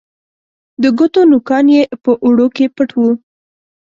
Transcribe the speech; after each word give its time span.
د 0.81 0.83
ګوتو 0.97 1.21
نوکان 1.31 1.65
یې 1.75 1.81
په 2.03 2.11
اوړو 2.23 2.47
کې 2.55 2.65
پټ 2.75 2.89
وه 2.99 3.11